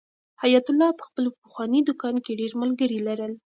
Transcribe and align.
حیات 0.41 0.65
الله 0.71 0.89
په 0.99 1.03
خپل 1.09 1.23
پخواني 1.43 1.79
دوکان 1.89 2.15
کې 2.25 2.37
ډېر 2.39 2.51
ملګري 2.61 2.97
لرل. 3.07 3.33